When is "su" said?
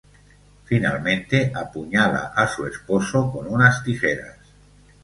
2.47-2.65